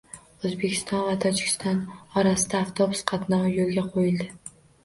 [0.47, 4.29] O‘zbekiston va Tojikiston o‘rtasida avtobus qatnovi yo‘lga qo‘yildi